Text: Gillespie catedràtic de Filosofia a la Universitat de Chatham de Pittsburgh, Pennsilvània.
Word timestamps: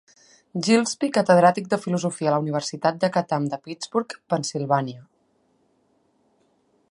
Gillespie 0.67 1.09
catedràtic 1.17 1.67
de 1.73 1.79
Filosofia 1.83 2.31
a 2.31 2.33
la 2.35 2.39
Universitat 2.45 2.97
de 3.03 3.11
Chatham 3.17 3.45
de 3.53 3.61
Pittsburgh, 3.67 4.15
Pennsilvània. 4.35 5.03